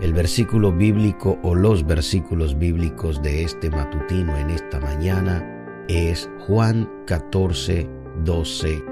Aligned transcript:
El 0.00 0.14
versículo 0.14 0.72
bíblico 0.72 1.38
o 1.42 1.54
los 1.54 1.86
versículos 1.86 2.58
bíblicos 2.58 3.22
de 3.22 3.42
este 3.42 3.68
matutino 3.68 4.34
en 4.38 4.48
esta 4.48 4.80
mañana 4.80 5.84
es 5.88 6.30
Juan 6.46 6.90
14, 7.06 7.86
12 8.24 8.82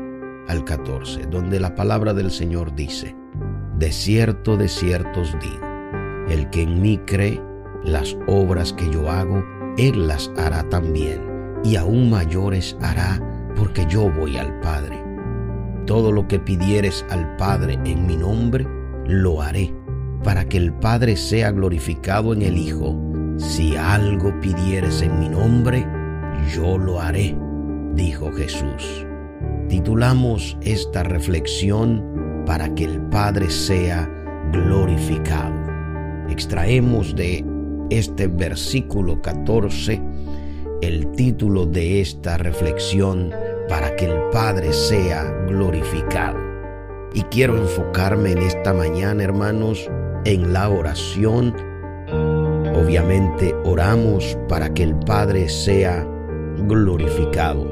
al 0.48 0.64
14, 0.66 1.24
donde 1.30 1.60
la 1.60 1.74
palabra 1.74 2.12
del 2.12 2.30
Señor 2.30 2.74
dice, 2.74 3.16
De 3.78 3.90
cierto, 3.90 4.58
de 4.58 4.68
cierto 4.68 5.22
os 5.22 5.32
digo, 5.40 5.66
el 6.28 6.50
que 6.50 6.60
en 6.62 6.82
mí 6.82 6.98
cree, 7.06 7.40
las 7.84 8.14
obras 8.26 8.74
que 8.74 8.90
yo 8.90 9.10
hago, 9.10 9.42
él 9.78 10.08
las 10.08 10.30
hará 10.36 10.68
también, 10.68 11.22
y 11.64 11.76
aún 11.76 12.10
mayores 12.10 12.76
hará, 12.82 13.18
porque 13.56 13.86
yo 13.88 14.10
voy 14.10 14.36
al 14.36 14.60
Padre. 14.60 15.02
Todo 15.86 16.12
lo 16.12 16.28
que 16.28 16.38
pidieres 16.38 17.06
al 17.08 17.34
Padre 17.36 17.78
en 17.86 18.06
mi 18.06 18.18
nombre, 18.18 18.68
lo 19.06 19.40
haré 19.40 19.77
para 20.22 20.44
que 20.48 20.56
el 20.56 20.72
Padre 20.72 21.16
sea 21.16 21.50
glorificado 21.50 22.32
en 22.32 22.42
el 22.42 22.56
Hijo. 22.56 22.98
Si 23.38 23.76
algo 23.76 24.38
pidieres 24.40 25.02
en 25.02 25.18
mi 25.18 25.28
nombre, 25.28 25.86
yo 26.54 26.78
lo 26.78 27.00
haré, 27.00 27.36
dijo 27.94 28.32
Jesús. 28.32 29.06
Titulamos 29.68 30.56
esta 30.62 31.02
reflexión 31.02 32.42
para 32.46 32.74
que 32.74 32.84
el 32.84 33.00
Padre 33.02 33.50
sea 33.50 34.10
glorificado. 34.52 35.54
Extraemos 36.30 37.14
de 37.14 37.44
este 37.90 38.26
versículo 38.26 39.20
14 39.22 40.00
el 40.80 41.10
título 41.12 41.66
de 41.66 42.00
esta 42.00 42.38
reflexión 42.38 43.32
para 43.68 43.94
que 43.96 44.06
el 44.06 44.18
Padre 44.32 44.72
sea 44.72 45.24
glorificado. 45.46 46.38
Y 47.14 47.22
quiero 47.24 47.56
enfocarme 47.56 48.32
en 48.32 48.38
esta 48.38 48.72
mañana, 48.72 49.24
hermanos, 49.24 49.90
en 50.24 50.52
la 50.52 50.68
oración. 50.68 51.54
Obviamente 52.74 53.54
oramos 53.64 54.36
para 54.48 54.72
que 54.72 54.82
el 54.82 54.94
Padre 54.94 55.48
sea 55.48 56.06
glorificado. 56.66 57.70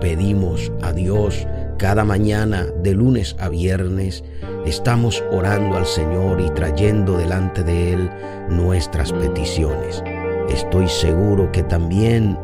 Pedimos 0.00 0.72
a 0.82 0.92
Dios 0.92 1.46
cada 1.78 2.04
mañana 2.04 2.66
de 2.82 2.94
lunes 2.94 3.36
a 3.38 3.48
viernes. 3.48 4.24
Estamos 4.64 5.22
orando 5.30 5.76
al 5.76 5.86
Señor 5.86 6.40
y 6.40 6.50
trayendo 6.50 7.16
delante 7.18 7.62
de 7.62 7.92
Él 7.92 8.10
nuestras 8.50 9.12
peticiones. 9.12 10.02
Estoy 10.48 10.88
seguro 10.88 11.50
que 11.52 11.62
también 11.62 12.38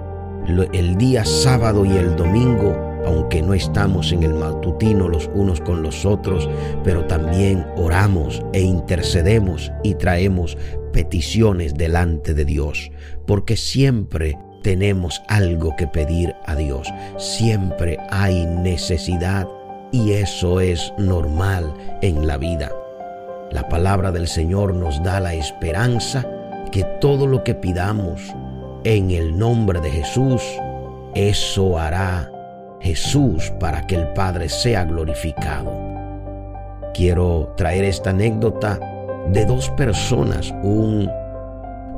el 0.72 0.96
día 0.96 1.24
sábado 1.24 1.84
y 1.84 1.96
el 1.96 2.16
domingo 2.16 2.91
aunque 3.06 3.42
no 3.42 3.54
estamos 3.54 4.12
en 4.12 4.22
el 4.22 4.34
matutino 4.34 5.08
los 5.08 5.30
unos 5.34 5.60
con 5.60 5.82
los 5.82 6.04
otros, 6.04 6.48
pero 6.84 7.04
también 7.06 7.66
oramos 7.76 8.42
e 8.52 8.60
intercedemos 8.60 9.72
y 9.82 9.94
traemos 9.94 10.56
peticiones 10.92 11.74
delante 11.74 12.34
de 12.34 12.44
Dios, 12.44 12.90
porque 13.26 13.56
siempre 13.56 14.38
tenemos 14.62 15.22
algo 15.28 15.74
que 15.76 15.86
pedir 15.86 16.34
a 16.46 16.54
Dios, 16.54 16.88
siempre 17.18 17.98
hay 18.10 18.46
necesidad 18.46 19.48
y 19.90 20.12
eso 20.12 20.60
es 20.60 20.92
normal 20.98 21.74
en 22.00 22.26
la 22.26 22.36
vida. 22.38 22.70
La 23.50 23.68
palabra 23.68 24.12
del 24.12 24.28
Señor 24.28 24.74
nos 24.74 25.02
da 25.02 25.20
la 25.20 25.34
esperanza 25.34 26.26
que 26.70 26.84
todo 27.00 27.26
lo 27.26 27.44
que 27.44 27.54
pidamos 27.54 28.22
en 28.84 29.10
el 29.10 29.38
nombre 29.38 29.80
de 29.80 29.90
Jesús, 29.90 30.42
eso 31.14 31.78
hará 31.78 32.30
Jesús 32.82 33.52
para 33.60 33.86
que 33.86 33.94
el 33.94 34.08
Padre 34.08 34.48
sea 34.48 34.84
glorificado. 34.84 35.72
Quiero 36.94 37.54
traer 37.56 37.84
esta 37.84 38.10
anécdota 38.10 38.78
de 39.32 39.46
dos 39.46 39.70
personas, 39.70 40.52
un, 40.62 41.08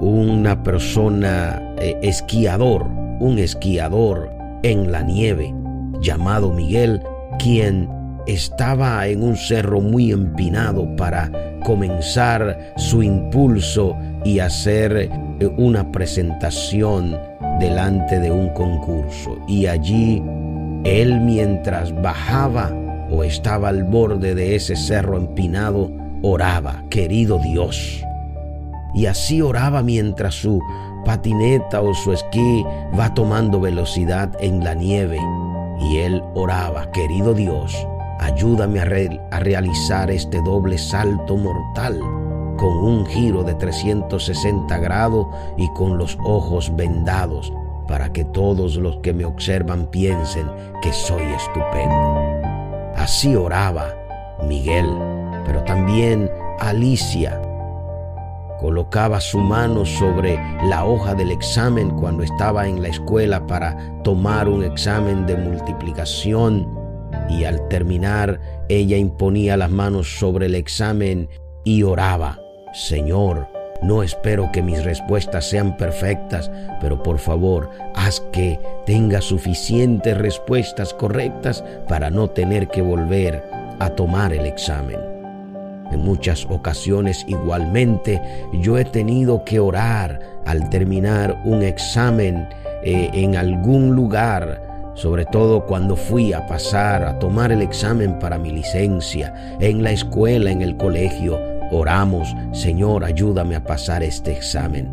una 0.00 0.62
persona 0.62 1.61
eh, 1.78 1.99
esquiador, 2.03 2.87
un 3.19 3.39
esquiador 3.39 4.31
en 4.62 4.93
la 4.93 5.03
nieve 5.03 5.53
llamado 6.00 6.53
Miguel, 6.53 7.03
quien 7.39 7.89
estaba 8.27 9.06
en 9.06 9.23
un 9.23 9.37
cerro 9.37 9.81
muy 9.81 10.12
empinado 10.12 10.94
para 10.97 11.31
comenzar 11.65 12.73
su 12.77 13.03
impulso 13.03 13.97
y 14.25 14.39
hacer 14.39 14.97
eh, 14.97 15.11
una 15.56 15.91
presentación 15.91 17.19
delante 17.59 18.21
de 18.21 18.31
un 18.31 18.50
concurso. 18.50 19.39
Y 19.49 19.67
allí 19.67 20.23
él 20.84 21.21
mientras 21.21 21.95
bajaba 22.03 22.71
o 23.11 23.25
estaba 23.25 23.71
al 23.71 23.84
borde 23.84 24.34
de 24.34 24.55
ese 24.55 24.77
cerro 24.77 25.17
empinado, 25.17 25.91
oraba, 26.22 26.84
querido 26.91 27.39
Dios. 27.39 28.03
Y 28.94 29.06
así 29.06 29.41
oraba 29.41 29.83
mientras 29.83 30.34
su 30.34 30.61
patineta 31.05 31.81
o 31.81 31.94
su 31.94 32.12
esquí 32.12 32.65
va 32.99 33.12
tomando 33.15 33.61
velocidad 33.61 34.31
en 34.41 34.62
la 34.62 34.75
nieve. 34.75 35.19
Y 35.81 35.99
él 35.99 36.23
oraba, 36.34 36.91
querido 36.93 37.34
Dios, 37.34 37.75
ayúdame 38.21 38.81
a, 38.81 39.41
realizar 39.41 40.11
este 40.11 40.41
doble 40.43 40.78
salto 40.78 41.37
mortal 41.37 41.99
con 42.56 42.77
un 42.77 43.06
giro 43.06 43.43
de 43.43 43.55
360 43.55 44.78
grados 44.78 45.27
y 45.56 45.67
con 45.73 45.99
los 45.99 46.17
ojos 46.25 46.75
vendados 46.77 47.53
para 47.87 48.12
que 48.12 48.25
todos 48.25 48.77
los 48.77 48.97
que 48.99 49.12
me 49.12 49.25
observan 49.25 49.87
piensen 49.91 50.50
que 50.83 50.93
soy 50.93 51.22
estupendo. 51.22 52.21
Así 52.97 53.34
oraba 53.37 53.95
Miguel, 54.47 54.89
pero 55.45 55.62
también 55.65 56.31
Alicia. 56.61 57.41
Colocaba 58.61 59.21
su 59.21 59.39
mano 59.39 59.84
sobre 59.84 60.39
la 60.69 60.84
hoja 60.84 61.15
del 61.15 61.31
examen 61.31 61.91
cuando 61.91 62.23
estaba 62.23 62.67
en 62.67 62.81
la 62.81 62.89
escuela 62.89 63.47
para 63.47 63.77
tomar 64.03 64.49
un 64.49 64.65
examen 64.65 65.27
de 65.27 65.37
multiplicación 65.37 66.67
y 67.28 67.44
al 67.44 67.69
terminar 67.69 68.41
ella 68.69 68.97
imponía 68.97 69.56
las 69.56 69.71
manos 69.71 70.19
sobre 70.19 70.47
el 70.47 70.55
examen 70.55 71.28
y 71.65 71.83
oraba, 71.83 72.39
Señor, 72.73 73.49
no 73.83 74.03
espero 74.03 74.51
que 74.53 74.62
mis 74.62 74.83
respuestas 74.85 75.45
sean 75.45 75.77
perfectas, 75.77 76.51
pero 76.81 77.03
por 77.03 77.19
favor, 77.19 77.71
haz 77.95 78.21
que 78.33 78.59
tenga 78.87 79.21
suficientes 79.21 80.17
respuestas 80.17 80.95
correctas 80.95 81.65
para 81.89 82.11
no 82.11 82.31
tener 82.31 82.69
que 82.69 82.83
volver 82.83 83.43
a 83.81 83.91
tomar 83.91 84.33
el 84.33 84.47
examen. 84.47 84.99
En 85.93 86.01
muchas 86.01 86.47
ocasiones 86.47 87.25
igualmente 87.29 88.21
yo 88.53 88.79
he 88.79 88.85
tenido 88.85 89.45
que 89.45 89.61
orar 89.61 90.19
al 90.47 90.69
terminar 90.71 91.41
un 91.45 91.62
examen 91.62 92.49
eh, 92.83 93.11
en 93.12 93.37
algún 93.37 93.95
lugar, 93.95 94.93
sobre 94.95 95.25
todo 95.27 95.67
cuando 95.67 95.97
fui 95.97 96.33
a 96.33 96.47
pasar 96.47 97.05
a 97.05 97.19
tomar 97.19 97.53
el 97.53 97.62
examen 97.62 98.19
para 98.19 98.39
mi 98.39 98.51
licencia, 98.51 99.35
en 99.61 99.83
la 99.83 99.91
escuela, 99.91 100.51
en 100.51 100.62
el 100.62 100.77
colegio 100.77 101.53
Oramos, 101.77 102.37
Señor, 102.53 103.05
ayúdame 103.05 103.57
a 103.57 103.65
pasar 103.65 104.05
este 104.05 104.31
examen. 104.31 104.93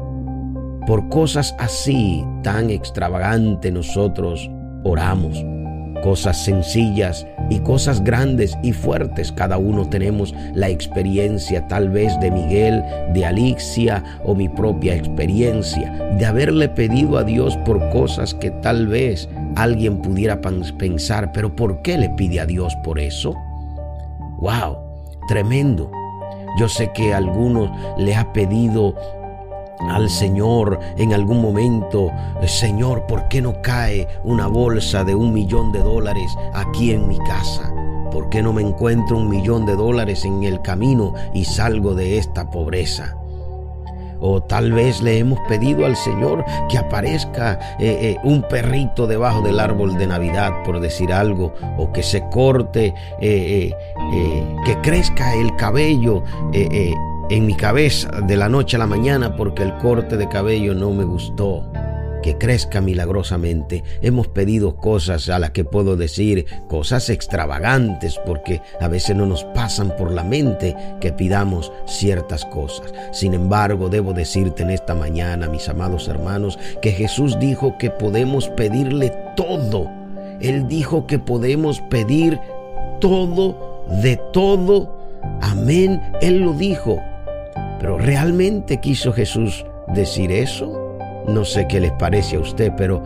Por 0.88 1.10
cosas 1.10 1.56
así 1.60 2.26
tan 2.42 2.72
extravagantes 2.72 3.72
nosotros 3.72 4.50
oramos. 4.84 5.46
Cosas 6.02 6.44
sencillas 6.44 7.28
y 7.52 7.60
cosas 7.60 8.04
grandes 8.04 8.58
y 8.64 8.74
fuertes. 8.74 9.32
Cada 9.32 9.60
uno 9.60 9.88
tenemos 9.90 10.34
la 10.56 10.70
experiencia 10.70 11.68
tal 11.68 11.90
vez 11.90 12.20
de 12.20 12.32
Miguel, 12.32 12.84
de 13.14 13.28
Alicia 13.28 14.04
o 14.26 14.34
mi 14.34 14.50
propia 14.50 14.96
experiencia 14.96 15.92
de 16.18 16.26
haberle 16.26 16.68
pedido 16.68 17.20
a 17.20 17.24
Dios 17.24 17.58
por 17.58 17.92
cosas 17.92 18.34
que 18.34 18.50
tal 18.50 18.88
vez 18.88 19.30
alguien 19.56 20.02
pudiera 20.02 20.42
pensar, 20.42 21.32
pero 21.32 21.56
¿por 21.56 21.84
qué 21.84 22.00
le 22.00 22.10
pide 22.10 22.40
a 22.40 22.48
Dios 22.48 22.76
por 22.84 22.98
eso? 22.98 23.36
¡Wow! 24.40 24.78
Tremendo. 25.28 26.01
Yo 26.58 26.68
sé 26.68 26.92
que 26.94 27.14
algunos 27.14 27.70
le 27.98 28.16
ha 28.16 28.32
pedido 28.34 28.96
al 29.90 30.10
Señor 30.10 30.80
en 30.98 31.14
algún 31.14 31.42
momento, 31.42 32.12
Señor, 32.46 33.06
¿por 33.08 33.28
qué 33.28 33.42
no 33.42 33.62
cae 33.62 34.08
una 34.24 34.48
bolsa 34.48 35.04
de 35.04 35.16
un 35.16 35.34
millón 35.34 35.72
de 35.72 35.80
dólares 35.80 36.32
aquí 36.54 36.92
en 36.92 37.08
mi 37.08 37.18
casa? 37.20 37.74
¿Por 38.12 38.30
qué 38.30 38.42
no 38.42 38.54
me 38.54 38.62
encuentro 38.62 39.18
un 39.18 39.30
millón 39.30 39.66
de 39.66 39.76
dólares 39.76 40.26
en 40.26 40.44
el 40.44 40.62
camino 40.62 41.14
y 41.34 41.46
salgo 41.46 41.96
de 41.96 42.18
esta 42.18 42.50
pobreza? 42.50 43.16
O 44.22 44.42
tal 44.42 44.72
vez 44.72 45.02
le 45.02 45.18
hemos 45.18 45.40
pedido 45.48 45.86
al 45.86 45.96
Señor 45.96 46.46
que 46.70 46.78
aparezca 46.78 47.60
eh, 47.80 47.98
eh, 48.02 48.18
un 48.24 48.44
perrito 48.44 49.08
debajo 49.08 49.42
del 49.42 49.60
árbol 49.60 49.98
de 49.98 50.08
Navidad, 50.08 50.54
por 50.64 50.80
decir 50.80 51.12
algo, 51.12 51.54
o 51.78 51.92
que 51.92 52.04
se 52.04 52.24
corte, 52.30 52.94
eh, 53.20 53.74
que 54.66 54.82
crezca 54.82 55.34
el 55.34 55.56
cabello 55.56 56.24
en 56.54 57.46
mi 57.46 57.56
cabeza 57.56 58.10
de 58.22 58.36
la 58.36 58.50
noche 58.50 58.76
a 58.76 58.80
la 58.80 58.88
mañana 58.88 59.36
porque 59.36 59.64
el 59.64 59.76
corte 59.78 60.18
de 60.18 60.28
cabello 60.28 60.74
no 60.74 60.92
me 60.92 61.04
gustó. 61.04 61.64
Que 62.22 62.38
crezca 62.38 62.82
milagrosamente. 62.82 63.84
Hemos 64.02 64.28
pedido 64.28 64.76
cosas 64.76 65.30
a 65.30 65.40
las 65.40 65.52
que 65.52 65.64
puedo 65.64 65.96
decir 65.96 66.46
cosas 66.68 67.10
extravagantes 67.10 68.20
porque 68.26 68.62
a 68.80 68.88
veces 68.88 69.16
no 69.16 69.26
nos 69.26 69.44
pasan 69.46 69.96
por 69.98 70.12
la 70.12 70.24
mente 70.24 70.76
que 71.00 71.12
pidamos 71.12 71.72
ciertas 71.86 72.46
cosas. 72.46 72.94
Sin 73.12 73.34
embargo, 73.34 73.90
debo 73.90 74.14
decirte 74.14 74.64
en 74.64 74.72
esta 74.72 74.96
mañana, 74.96 75.50
mis 75.50 75.68
amados 75.70 76.08
hermanos, 76.08 76.58
que 76.82 76.92
Jesús 76.92 77.38
dijo 77.40 77.78
que 77.78 77.90
podemos 77.90 78.50
pedirle 78.50 79.14
todo. 79.36 79.90
Él 80.40 80.68
dijo 80.68 81.08
que 81.08 81.20
podemos 81.20 81.82
pedir 81.90 82.40
todo 83.00 83.86
de 84.02 84.18
todo. 84.32 84.98
Amén. 85.42 86.02
Él 86.22 86.40
lo 86.40 86.54
dijo. 86.54 87.00
Pero 87.80 87.98
¿realmente 87.98 88.80
quiso 88.80 89.12
Jesús 89.12 89.66
decir 89.88 90.32
eso? 90.32 90.81
No 91.28 91.46
sé 91.46 91.68
qué 91.68 91.80
les 91.80 91.92
parece 91.94 92.36
a 92.36 92.40
usted, 92.40 92.72
pero 92.76 93.04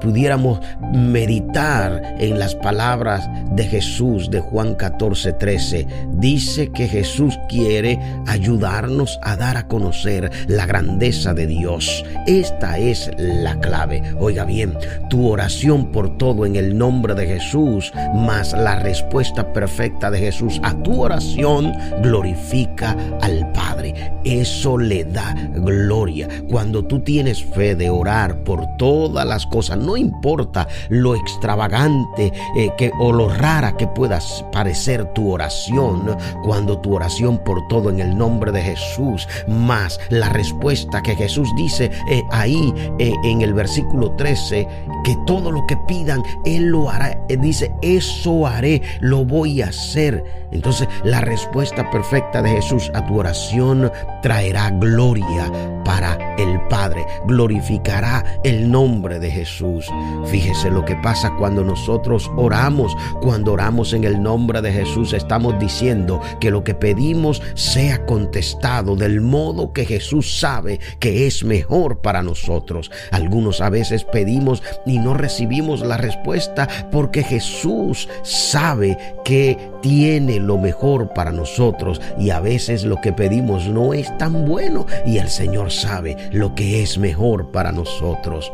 pudiéramos 0.00 0.60
meditar 0.92 2.16
en 2.18 2.38
las 2.38 2.54
palabras 2.54 3.28
de 3.52 3.64
Jesús 3.64 4.30
de 4.30 4.40
Juan 4.40 4.74
14, 4.74 5.32
13. 5.34 5.86
Dice 6.14 6.70
que 6.72 6.88
Jesús 6.88 7.38
quiere 7.48 7.98
ayudarnos 8.26 9.18
a 9.22 9.36
dar 9.36 9.56
a 9.56 9.68
conocer 9.68 10.30
la 10.46 10.66
grandeza 10.66 11.34
de 11.34 11.46
Dios. 11.46 12.04
Esta 12.26 12.78
es 12.78 13.10
la 13.18 13.58
clave. 13.60 14.02
Oiga 14.18 14.44
bien, 14.44 14.76
tu 15.10 15.28
oración 15.28 15.92
por 15.92 16.16
todo 16.18 16.46
en 16.46 16.56
el 16.56 16.76
nombre 16.76 17.14
de 17.14 17.26
Jesús, 17.26 17.92
más 18.14 18.52
la 18.52 18.78
respuesta 18.80 19.52
perfecta 19.52 20.10
de 20.10 20.18
Jesús 20.18 20.60
a 20.62 20.74
tu 20.82 21.02
oración, 21.02 21.72
glorifica 22.02 22.96
al 23.20 23.50
Padre. 23.52 24.12
Eso 24.24 24.76
le 24.76 25.04
da 25.04 25.34
gloria. 25.54 26.28
Cuando 26.48 26.84
tú 26.84 27.00
tienes 27.00 27.42
de 27.58 27.90
orar 27.90 28.44
por 28.44 28.76
todas 28.76 29.26
las 29.26 29.46
cosas, 29.46 29.78
no 29.78 29.96
importa 29.96 30.68
lo 30.88 31.16
extravagante 31.16 32.32
eh, 32.56 32.70
que, 32.78 32.92
o 33.00 33.12
lo 33.12 33.28
rara 33.28 33.76
que 33.76 33.88
pueda 33.88 34.20
parecer 34.52 35.12
tu 35.12 35.32
oración, 35.32 36.16
cuando 36.44 36.78
tu 36.78 36.94
oración 36.94 37.38
por 37.38 37.66
todo 37.66 37.90
en 37.90 37.98
el 37.98 38.16
nombre 38.16 38.52
de 38.52 38.62
Jesús, 38.62 39.26
más 39.48 39.98
la 40.10 40.28
respuesta 40.28 41.02
que 41.02 41.16
Jesús 41.16 41.48
dice 41.56 41.90
eh, 42.08 42.22
ahí 42.30 42.72
eh, 42.98 43.12
en 43.24 43.42
el 43.42 43.54
versículo 43.54 44.12
13, 44.12 44.68
que 45.04 45.16
todo 45.26 45.50
lo 45.50 45.66
que 45.66 45.76
pidan, 45.88 46.22
Él 46.44 46.66
lo 46.66 46.88
hará. 46.88 47.18
dice, 47.40 47.72
eso 47.82 48.46
haré, 48.46 48.82
lo 49.00 49.24
voy 49.24 49.62
a 49.62 49.68
hacer. 49.68 50.24
Entonces 50.50 50.88
la 51.04 51.20
respuesta 51.20 51.90
perfecta 51.90 52.40
de 52.40 52.50
Jesús 52.50 52.90
a 52.94 53.04
tu 53.04 53.18
oración 53.18 53.90
traerá 54.22 54.70
gloria 54.70 55.52
para 55.84 56.36
el 56.36 56.60
Padre, 56.68 57.06
glorificará 57.38 58.40
el 58.42 58.68
nombre 58.68 59.20
de 59.20 59.30
Jesús. 59.30 59.86
Fíjese 60.26 60.72
lo 60.72 60.84
que 60.84 60.96
pasa 60.96 61.36
cuando 61.38 61.62
nosotros 61.62 62.28
oramos, 62.36 62.96
cuando 63.22 63.52
oramos 63.52 63.92
en 63.92 64.02
el 64.02 64.20
nombre 64.20 64.60
de 64.60 64.72
Jesús, 64.72 65.12
estamos 65.12 65.56
diciendo 65.60 66.20
que 66.40 66.50
lo 66.50 66.64
que 66.64 66.74
pedimos 66.74 67.40
sea 67.54 68.04
contestado 68.06 68.96
del 68.96 69.20
modo 69.20 69.72
que 69.72 69.84
Jesús 69.84 70.40
sabe 70.40 70.80
que 70.98 71.28
es 71.28 71.44
mejor 71.44 72.00
para 72.00 72.24
nosotros. 72.24 72.90
Algunos 73.12 73.60
a 73.60 73.70
veces 73.70 74.02
pedimos 74.02 74.64
y 74.84 74.98
no 74.98 75.14
recibimos 75.14 75.82
la 75.82 75.96
respuesta 75.96 76.66
porque 76.90 77.22
Jesús 77.22 78.08
sabe 78.24 78.98
que 79.24 79.56
tiene 79.80 80.40
lo 80.40 80.58
mejor 80.58 81.10
para 81.14 81.30
nosotros 81.30 82.00
y 82.18 82.30
a 82.30 82.40
veces 82.40 82.82
lo 82.82 83.00
que 83.00 83.12
pedimos 83.12 83.68
no 83.68 83.94
es 83.94 84.16
tan 84.18 84.44
bueno 84.44 84.86
y 85.06 85.18
el 85.18 85.28
Señor 85.28 85.70
sabe 85.70 86.16
lo 86.32 86.56
que 86.56 86.82
es 86.82 86.98
mejor 86.98 87.27
para 87.52 87.72
nosotros. 87.72 88.52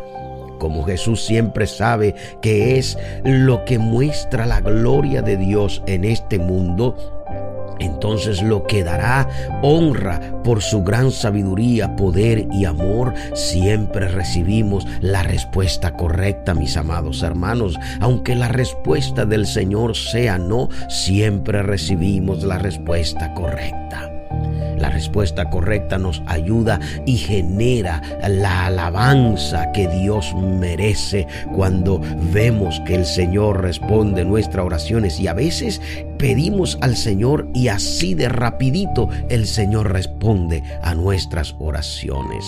Como 0.58 0.84
Jesús 0.84 1.24
siempre 1.24 1.66
sabe 1.66 2.14
que 2.40 2.78
es 2.78 2.96
lo 3.24 3.64
que 3.64 3.78
muestra 3.78 4.46
la 4.46 4.60
gloria 4.60 5.20
de 5.22 5.36
Dios 5.36 5.82
en 5.86 6.04
este 6.04 6.38
mundo, 6.38 6.96
entonces 7.80 8.40
lo 8.42 8.64
que 8.64 8.84
dará 8.84 9.28
honra 9.62 10.20
por 10.44 10.62
su 10.62 10.82
gran 10.84 11.10
sabiduría, 11.10 11.96
poder 11.96 12.46
y 12.52 12.64
amor, 12.64 13.14
siempre 13.34 14.08
recibimos 14.08 14.86
la 15.00 15.22
respuesta 15.22 15.94
correcta, 15.94 16.54
mis 16.54 16.76
amados 16.76 17.22
hermanos. 17.22 17.78
Aunque 18.00 18.34
la 18.34 18.48
respuesta 18.48 19.26
del 19.26 19.46
Señor 19.46 19.96
sea 19.96 20.38
no, 20.38 20.68
siempre 20.88 21.62
recibimos 21.62 22.44
la 22.44 22.58
respuesta 22.58 23.34
correcta. 23.34 24.13
La 24.78 24.90
respuesta 24.90 25.50
correcta 25.50 25.98
nos 25.98 26.22
ayuda 26.26 26.80
y 27.06 27.16
genera 27.16 28.02
la 28.28 28.66
alabanza 28.66 29.72
que 29.72 29.88
Dios 29.88 30.34
merece 30.34 31.26
cuando 31.54 32.00
vemos 32.32 32.80
que 32.86 32.94
el 32.94 33.06
Señor 33.06 33.62
responde 33.62 34.24
nuestras 34.24 34.66
oraciones 34.66 35.20
y 35.20 35.28
a 35.28 35.34
veces 35.34 35.80
pedimos 36.18 36.78
al 36.80 36.96
Señor 36.96 37.48
y 37.54 37.68
así 37.68 38.14
de 38.14 38.28
rapidito 38.28 39.08
el 39.28 39.46
Señor 39.46 39.92
responde 39.92 40.62
a 40.82 40.94
nuestras 40.94 41.54
oraciones. 41.58 42.44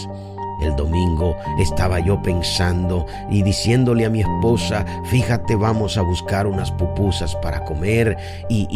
El 0.60 0.74
domingo 0.76 1.36
estaba 1.58 2.00
yo 2.00 2.20
pensando 2.22 3.06
y 3.30 3.42
diciéndole 3.42 4.06
a 4.06 4.10
mi 4.10 4.20
esposa, 4.20 4.84
fíjate, 5.04 5.54
vamos 5.54 5.96
a 5.96 6.02
buscar 6.02 6.46
unas 6.46 6.70
pupusas 6.72 7.36
para 7.36 7.64
comer. 7.64 8.16
Y, 8.48 8.66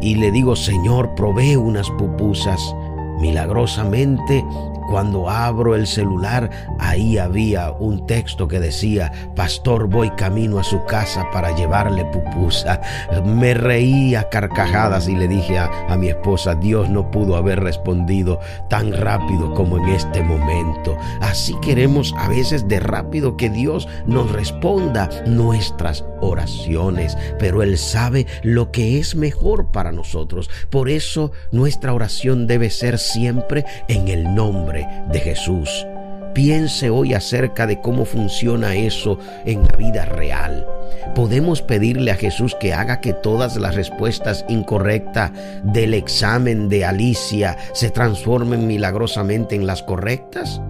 y 0.00 0.14
le 0.16 0.30
digo, 0.30 0.56
Señor, 0.56 1.14
provee 1.14 1.56
unas 1.56 1.88
pupusas. 1.90 2.74
Milagrosamente, 3.20 4.44
cuando 4.88 5.28
abro 5.28 5.74
el 5.74 5.86
celular, 5.86 6.50
ahí 6.78 7.18
había 7.18 7.70
un 7.72 8.06
texto 8.06 8.48
que 8.48 8.60
decía, 8.60 9.12
Pastor, 9.34 9.88
voy 9.88 10.10
camino 10.10 10.58
a 10.58 10.64
su 10.64 10.84
casa 10.84 11.26
para 11.32 11.54
llevarle 11.54 12.04
pupusa. 12.06 12.80
Me 13.24 13.54
reí 13.54 14.14
a 14.14 14.28
carcajadas 14.28 15.08
y 15.08 15.16
le 15.16 15.28
dije 15.28 15.58
a, 15.58 15.70
a 15.88 15.96
mi 15.96 16.08
esposa, 16.08 16.54
Dios 16.54 16.88
no 16.88 17.10
pudo 17.10 17.36
haber 17.36 17.60
respondido 17.60 18.40
tan 18.68 18.92
rápido 18.92 19.54
como 19.54 19.78
en 19.78 19.88
este 19.90 20.22
momento. 20.22 20.96
Así 21.20 21.54
queremos 21.60 22.14
a 22.18 22.28
veces 22.28 22.68
de 22.68 22.80
rápido 22.80 23.36
que 23.36 23.50
Dios 23.50 23.88
nos 24.06 24.30
responda 24.32 25.08
nuestras 25.26 26.04
oraciones, 26.20 27.16
pero 27.38 27.62
Él 27.62 27.78
sabe 27.78 28.26
lo 28.42 28.70
que 28.70 28.98
es 28.98 29.14
mejor 29.14 29.70
para 29.70 29.92
nosotros. 29.92 30.50
Por 30.70 30.88
eso 30.88 31.32
nuestra 31.50 31.92
oración 31.92 32.46
debe 32.46 32.70
ser 32.70 32.98
siempre 32.98 33.64
en 33.88 34.08
el 34.08 34.34
nombre 34.34 34.71
de 34.72 35.20
Jesús. 35.20 35.86
Piense 36.34 36.88
hoy 36.88 37.12
acerca 37.12 37.66
de 37.66 37.80
cómo 37.80 38.06
funciona 38.06 38.74
eso 38.74 39.18
en 39.44 39.62
la 39.62 39.76
vida 39.76 40.04
real. 40.06 40.66
Podemos 41.14 41.60
pedirle 41.60 42.10
a 42.10 42.16
Jesús 42.16 42.56
que 42.58 42.72
haga 42.72 43.00
que 43.00 43.12
todas 43.12 43.56
las 43.56 43.74
respuestas 43.74 44.44
incorrectas 44.48 45.30
del 45.62 45.92
examen 45.92 46.70
de 46.70 46.86
Alicia 46.86 47.58
se 47.74 47.90
transformen 47.90 48.66
milagrosamente 48.66 49.54
en 49.54 49.66
las 49.66 49.82
correctas 49.82 50.60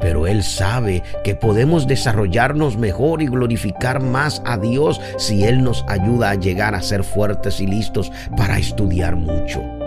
pero 0.00 0.26
Él 0.26 0.42
sabe 0.42 1.02
que 1.24 1.34
podemos 1.34 1.86
desarrollarnos 1.86 2.76
mejor 2.76 3.22
y 3.22 3.26
glorificar 3.26 4.00
más 4.00 4.42
a 4.44 4.58
Dios 4.58 5.00
si 5.16 5.44
Él 5.44 5.62
nos 5.62 5.84
ayuda 5.88 6.30
a 6.30 6.34
llegar 6.34 6.74
a 6.74 6.82
ser 6.82 7.04
fuertes 7.04 7.60
y 7.60 7.66
listos 7.66 8.12
para 8.36 8.58
estudiar 8.58 9.16
mucho. 9.16 9.77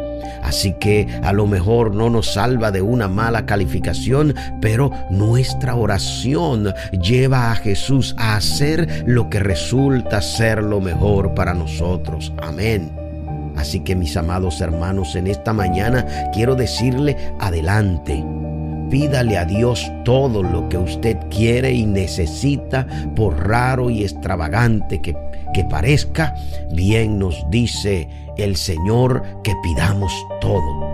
Así 0.41 0.73
que 0.73 1.07
a 1.23 1.33
lo 1.33 1.47
mejor 1.47 1.93
no 1.95 2.09
nos 2.09 2.33
salva 2.33 2.71
de 2.71 2.81
una 2.81 3.07
mala 3.07 3.45
calificación, 3.45 4.35
pero 4.59 4.91
nuestra 5.09 5.75
oración 5.75 6.73
lleva 6.91 7.51
a 7.51 7.55
Jesús 7.55 8.15
a 8.17 8.35
hacer 8.35 9.03
lo 9.05 9.29
que 9.29 9.39
resulta 9.39 10.21
ser 10.21 10.63
lo 10.63 10.81
mejor 10.81 11.33
para 11.33 11.53
nosotros. 11.53 12.33
Amén. 12.41 12.91
Así 13.55 13.81
que 13.81 13.95
mis 13.95 14.17
amados 14.17 14.61
hermanos, 14.61 15.15
en 15.15 15.27
esta 15.27 15.53
mañana 15.53 16.05
quiero 16.33 16.55
decirle 16.55 17.15
adelante 17.39 18.23
Pídale 18.91 19.37
a 19.37 19.45
Dios 19.45 19.89
todo 20.03 20.43
lo 20.43 20.67
que 20.67 20.77
usted 20.77 21.17
quiere 21.29 21.71
y 21.71 21.85
necesita, 21.85 22.85
por 23.15 23.47
raro 23.47 23.89
y 23.89 24.03
extravagante 24.03 25.01
que, 25.01 25.15
que 25.53 25.63
parezca. 25.63 26.35
Bien 26.73 27.17
nos 27.17 27.49
dice 27.49 28.09
el 28.35 28.57
Señor 28.57 29.23
que 29.45 29.53
pidamos 29.63 30.11
todo. 30.41 30.91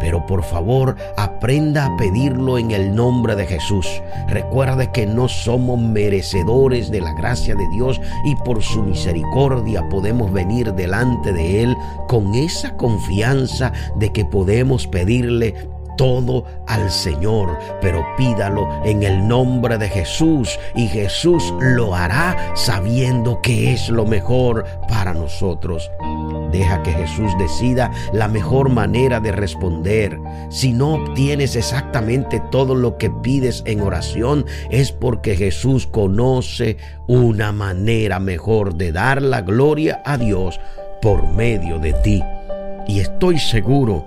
Pero 0.00 0.26
por 0.26 0.42
favor, 0.42 0.96
aprenda 1.16 1.86
a 1.86 1.96
pedirlo 1.96 2.58
en 2.58 2.72
el 2.72 2.94
nombre 2.94 3.34
de 3.36 3.46
Jesús. 3.46 3.86
Recuerde 4.28 4.90
que 4.92 5.06
no 5.06 5.26
somos 5.26 5.80
merecedores 5.80 6.90
de 6.90 7.00
la 7.00 7.14
gracia 7.14 7.54
de 7.54 7.66
Dios 7.68 8.02
y 8.26 8.34
por 8.36 8.62
su 8.62 8.82
misericordia 8.82 9.88
podemos 9.88 10.30
venir 10.30 10.74
delante 10.74 11.32
de 11.32 11.62
Él 11.62 11.76
con 12.06 12.34
esa 12.34 12.76
confianza 12.76 13.72
de 13.96 14.12
que 14.12 14.26
podemos 14.26 14.86
pedirle 14.86 15.54
todo 16.00 16.46
al 16.66 16.90
Señor, 16.90 17.58
pero 17.82 18.02
pídalo 18.16 18.66
en 18.86 19.02
el 19.02 19.28
nombre 19.28 19.76
de 19.76 19.86
Jesús 19.86 20.58
y 20.74 20.86
Jesús 20.86 21.52
lo 21.60 21.94
hará 21.94 22.52
sabiendo 22.54 23.42
que 23.42 23.74
es 23.74 23.90
lo 23.90 24.06
mejor 24.06 24.64
para 24.88 25.12
nosotros. 25.12 25.90
Deja 26.52 26.82
que 26.82 26.92
Jesús 26.92 27.30
decida 27.38 27.90
la 28.14 28.28
mejor 28.28 28.70
manera 28.70 29.20
de 29.20 29.30
responder. 29.30 30.18
Si 30.48 30.72
no 30.72 30.94
obtienes 30.94 31.54
exactamente 31.54 32.40
todo 32.50 32.74
lo 32.74 32.96
que 32.96 33.10
pides 33.10 33.62
en 33.66 33.82
oración, 33.82 34.46
es 34.70 34.92
porque 34.92 35.36
Jesús 35.36 35.86
conoce 35.86 36.78
una 37.08 37.52
manera 37.52 38.18
mejor 38.20 38.74
de 38.74 38.92
dar 38.92 39.20
la 39.20 39.42
gloria 39.42 40.00
a 40.06 40.16
Dios 40.16 40.58
por 41.02 41.28
medio 41.28 41.78
de 41.78 41.92
ti. 41.92 42.22
Y 42.88 43.00
estoy 43.00 43.38
seguro 43.38 44.06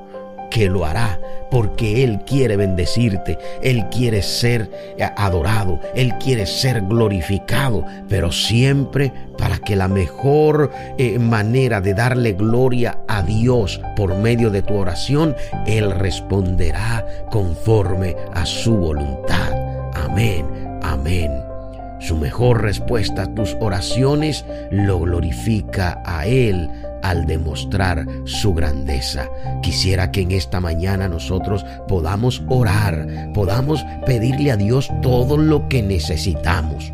que 0.49 0.69
lo 0.69 0.85
hará 0.85 1.19
porque 1.53 2.03
Él 2.03 2.21
quiere 2.25 2.57
bendecirte, 2.57 3.37
Él 3.61 3.85
quiere 3.91 4.23
ser 4.23 4.71
adorado, 5.15 5.79
Él 5.93 6.15
quiere 6.17 6.47
ser 6.47 6.81
glorificado, 6.81 7.85
pero 8.09 8.31
siempre 8.31 9.13
para 9.37 9.59
que 9.59 9.75
la 9.75 9.87
mejor 9.87 10.71
eh, 10.97 11.19
manera 11.19 11.79
de 11.79 11.93
darle 11.93 12.33
gloria 12.33 12.97
a 13.07 13.21
Dios 13.21 13.79
por 13.95 14.17
medio 14.17 14.49
de 14.49 14.63
tu 14.63 14.73
oración, 14.73 15.35
Él 15.67 15.91
responderá 15.91 17.05
conforme 17.29 18.15
a 18.33 18.47
su 18.47 18.75
voluntad. 18.75 19.53
Amén, 19.93 20.47
amén. 20.81 21.31
Su 21.99 22.17
mejor 22.17 22.63
respuesta 22.63 23.21
a 23.21 23.35
tus 23.35 23.55
oraciones 23.59 24.43
lo 24.71 24.99
glorifica 25.01 26.01
a 26.03 26.25
Él 26.25 26.67
al 27.03 27.27
demostrar 27.27 28.07
su 28.25 28.53
grandeza. 28.53 29.29
Quisiera 29.61 30.11
que 30.11 30.21
en 30.21 30.31
esta 30.31 30.59
mañana 30.59 31.07
nosotros 31.07 31.63
podamos 31.87 32.41
orar, 32.47 33.07
podamos 33.33 33.85
pedirle 34.05 34.51
a 34.51 34.57
Dios 34.57 34.89
todo 35.01 35.37
lo 35.37 35.67
que 35.69 35.83
necesitamos. 35.83 36.91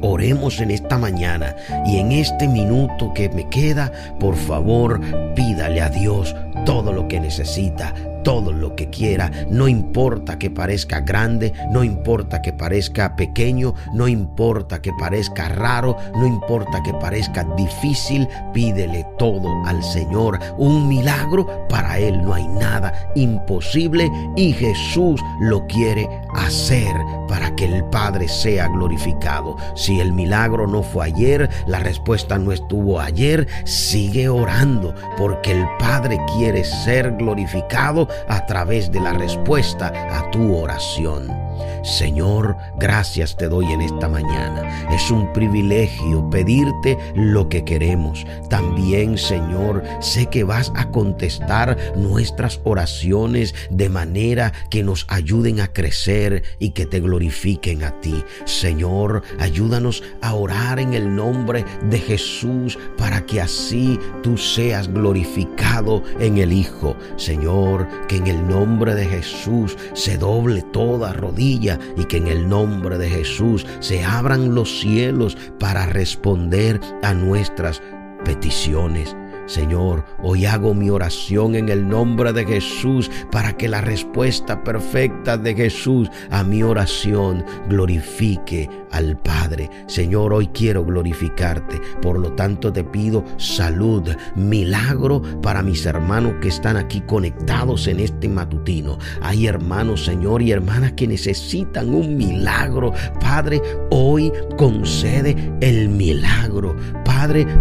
Oremos 0.00 0.60
en 0.60 0.70
esta 0.70 0.96
mañana 0.96 1.56
y 1.84 1.98
en 1.98 2.12
este 2.12 2.46
minuto 2.46 3.12
que 3.12 3.28
me 3.30 3.48
queda, 3.48 3.90
por 4.20 4.36
favor, 4.36 5.00
pídale 5.34 5.80
a 5.80 5.90
Dios 5.90 6.36
todo 6.64 6.92
lo 6.92 7.08
que 7.08 7.18
necesita, 7.18 7.94
todo 8.28 8.52
lo 8.52 8.76
que 8.76 8.90
quiera, 8.90 9.32
no 9.48 9.68
importa 9.68 10.38
que 10.38 10.50
parezca 10.50 11.00
grande, 11.00 11.54
no 11.70 11.82
importa 11.82 12.42
que 12.42 12.52
parezca 12.52 13.16
pequeño, 13.16 13.72
no 13.94 14.06
importa 14.06 14.82
que 14.82 14.92
parezca 14.92 15.48
raro, 15.48 15.96
no 16.12 16.26
importa 16.26 16.82
que 16.82 16.92
parezca 16.92 17.44
difícil, 17.56 18.28
pídele 18.52 19.06
todo 19.16 19.48
al 19.64 19.82
Señor. 19.82 20.38
Un 20.58 20.88
milagro, 20.88 21.66
para 21.70 21.98
Él 21.98 22.22
no 22.22 22.34
hay 22.34 22.46
nada 22.48 22.92
imposible 23.14 24.10
y 24.36 24.52
Jesús 24.52 25.22
lo 25.40 25.66
quiere 25.66 26.06
hacer 26.46 26.94
para 27.28 27.54
que 27.54 27.64
el 27.64 27.84
Padre 27.84 28.28
sea 28.28 28.68
glorificado. 28.68 29.56
Si 29.74 30.00
el 30.00 30.12
milagro 30.12 30.66
no 30.66 30.82
fue 30.82 31.06
ayer, 31.06 31.48
la 31.66 31.78
respuesta 31.78 32.38
no 32.38 32.52
estuvo 32.52 33.00
ayer, 33.00 33.46
sigue 33.64 34.28
orando 34.28 34.94
porque 35.16 35.52
el 35.52 35.66
Padre 35.78 36.18
quiere 36.36 36.64
ser 36.64 37.16
glorificado 37.16 38.08
a 38.28 38.46
través 38.46 38.90
de 38.90 39.00
la 39.00 39.12
respuesta 39.12 39.92
a 40.10 40.30
tu 40.30 40.56
oración. 40.56 41.47
Señor, 41.82 42.56
gracias 42.78 43.36
te 43.36 43.48
doy 43.48 43.66
en 43.72 43.80
esta 43.80 44.08
mañana. 44.08 44.88
Es 44.92 45.10
un 45.10 45.32
privilegio 45.32 46.28
pedirte 46.30 46.98
lo 47.14 47.48
que 47.48 47.64
queremos. 47.64 48.26
También, 48.50 49.16
Señor, 49.16 49.82
sé 50.00 50.26
que 50.26 50.44
vas 50.44 50.72
a 50.76 50.90
contestar 50.90 51.76
nuestras 51.96 52.60
oraciones 52.64 53.54
de 53.70 53.88
manera 53.88 54.52
que 54.70 54.82
nos 54.82 55.06
ayuden 55.08 55.60
a 55.60 55.72
crecer 55.72 56.42
y 56.58 56.70
que 56.70 56.86
te 56.86 57.00
glorifiquen 57.00 57.84
a 57.84 58.00
ti. 58.00 58.24
Señor, 58.44 59.22
ayúdanos 59.38 60.02
a 60.20 60.34
orar 60.34 60.78
en 60.80 60.94
el 60.94 61.14
nombre 61.14 61.64
de 61.88 61.98
Jesús 61.98 62.78
para 62.96 63.24
que 63.24 63.40
así 63.40 63.98
tú 64.22 64.36
seas 64.36 64.92
glorificado 64.92 66.02
en 66.20 66.38
el 66.38 66.52
Hijo. 66.52 66.96
Señor, 67.16 67.88
que 68.08 68.16
en 68.16 68.26
el 68.26 68.46
nombre 68.46 68.94
de 68.94 69.06
Jesús 69.06 69.76
se 69.94 70.18
doble 70.18 70.62
toda 70.62 71.12
rodilla 71.12 71.47
y 71.48 72.04
que 72.04 72.18
en 72.18 72.26
el 72.26 72.48
nombre 72.48 72.98
de 72.98 73.08
Jesús 73.08 73.66
se 73.80 74.04
abran 74.04 74.54
los 74.54 74.80
cielos 74.80 75.36
para 75.58 75.86
responder 75.86 76.78
a 77.02 77.14
nuestras 77.14 77.80
peticiones. 78.24 79.16
Señor, 79.48 80.04
hoy 80.22 80.44
hago 80.44 80.74
mi 80.74 80.90
oración 80.90 81.54
en 81.54 81.70
el 81.70 81.88
nombre 81.88 82.34
de 82.34 82.44
Jesús 82.44 83.10
para 83.32 83.56
que 83.56 83.66
la 83.66 83.80
respuesta 83.80 84.62
perfecta 84.62 85.38
de 85.38 85.54
Jesús 85.54 86.10
a 86.30 86.44
mi 86.44 86.62
oración 86.62 87.46
glorifique 87.66 88.68
al 88.92 89.16
Padre. 89.16 89.70
Señor, 89.86 90.34
hoy 90.34 90.48
quiero 90.48 90.84
glorificarte. 90.84 91.80
Por 92.02 92.18
lo 92.18 92.32
tanto, 92.34 92.70
te 92.70 92.84
pido 92.84 93.24
salud, 93.38 94.10
milagro 94.36 95.22
para 95.40 95.62
mis 95.62 95.86
hermanos 95.86 96.34
que 96.42 96.48
están 96.48 96.76
aquí 96.76 97.00
conectados 97.00 97.86
en 97.86 98.00
este 98.00 98.28
matutino. 98.28 98.98
Hay 99.22 99.46
hermanos, 99.46 100.04
Señor, 100.04 100.42
y 100.42 100.52
hermanas 100.52 100.92
que 100.92 101.08
necesitan 101.08 101.94
un 101.94 102.18
milagro. 102.18 102.92
Padre, 103.18 103.62
hoy 103.90 104.30
concede 104.58 105.54
el 105.62 105.88
milagro. 105.88 106.76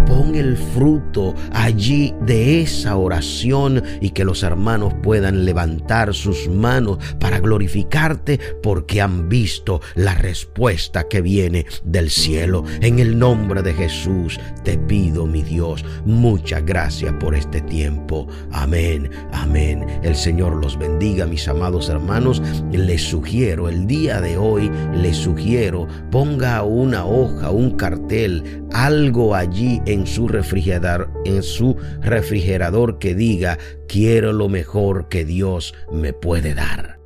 Pon 0.06 0.36
el 0.36 0.56
fruto 0.56 1.34
allí 1.52 2.14
de 2.22 2.62
esa 2.62 2.96
oración 2.96 3.82
y 4.02 4.12
que 4.12 4.24
los 4.24 4.44
hermanos 4.44 4.94
puedan 5.02 5.46
levantar 5.46 6.14
sus 6.14 6.48
manos 6.48 7.00
para 7.20 7.40
glorificarte 7.40 8.40
porque 8.62 9.02
han 9.02 9.30
visto 9.30 9.82
la 9.96 10.14
respuesta 10.14 11.08
que 11.08 11.22
viene 11.22 11.66
del 11.84 12.12
cielo. 12.12 12.66
En 12.82 13.00
el 13.00 13.18
nombre 13.18 13.64
de 13.64 13.74
Jesús 13.74 14.40
te 14.64 14.78
pido, 14.78 15.26
mi 15.26 15.42
Dios, 15.42 15.84
muchas 16.06 16.64
gracias 16.64 17.14
por 17.14 17.34
este 17.34 17.62
tiempo. 17.62 18.28
Amén, 18.52 19.10
amén. 19.32 19.88
El 20.04 20.16
Señor 20.16 20.58
los 20.62 20.78
bendiga, 20.78 21.26
mis 21.26 21.48
amados 21.48 21.90
hermanos. 21.90 22.44
Les 22.72 23.02
sugiero, 23.02 23.70
el 23.70 23.88
día 23.88 24.22
de 24.22 24.38
hoy, 24.38 24.70
les 24.94 25.18
sugiero, 25.18 25.88
ponga 26.12 26.62
una 26.62 27.06
hoja, 27.06 27.50
un 27.50 27.72
cartel, 27.72 28.64
algo 28.72 29.34
allí 29.34 29.47
en 29.54 30.08
su 30.08 30.28
refrigerador, 30.28 31.10
en 31.26 31.44
su 31.44 31.76
refrigerador 32.02 33.00
que 33.00 33.16
diga, 33.16 33.58
quiero 33.88 34.34
lo 34.34 34.50
mejor 34.50 35.08
que 35.10 35.26
Dios 35.26 35.74
me 35.92 36.14
puede 36.14 36.54
dar. 36.54 37.00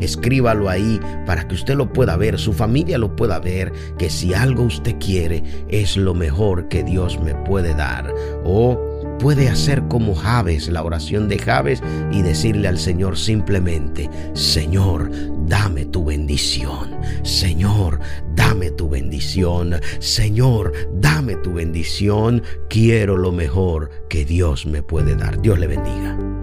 Escríbalo 0.00 0.68
ahí 0.68 1.00
para 1.24 1.46
que 1.46 1.54
usted 1.54 1.76
lo 1.76 1.92
pueda 1.92 2.16
ver, 2.16 2.38
su 2.38 2.52
familia 2.52 2.98
lo 2.98 3.14
pueda 3.16 3.38
ver, 3.38 3.72
que 3.98 4.10
si 4.10 4.34
algo 4.34 4.64
usted 4.64 4.96
quiere 4.98 5.42
es 5.68 5.96
lo 5.96 6.14
mejor 6.14 6.68
que 6.68 6.82
Dios 6.82 7.18
me 7.20 7.34
puede 7.34 7.74
dar. 7.74 8.12
O 8.44 8.93
puede 9.18 9.48
hacer 9.48 9.82
como 9.88 10.14
Javes, 10.14 10.68
la 10.68 10.82
oración 10.82 11.28
de 11.28 11.38
Javes, 11.38 11.82
y 12.10 12.22
decirle 12.22 12.68
al 12.68 12.78
Señor 12.78 13.18
simplemente, 13.18 14.08
Señor, 14.34 15.10
dame 15.46 15.84
tu 15.84 16.04
bendición. 16.04 16.96
Señor, 17.22 18.00
dame 18.34 18.70
tu 18.70 18.88
bendición. 18.88 19.76
Señor, 19.98 20.72
dame 20.94 21.36
tu 21.36 21.54
bendición. 21.54 22.42
Quiero 22.68 23.16
lo 23.16 23.32
mejor 23.32 23.90
que 24.08 24.24
Dios 24.24 24.66
me 24.66 24.82
puede 24.82 25.14
dar. 25.14 25.40
Dios 25.40 25.58
le 25.58 25.66
bendiga. 25.66 26.33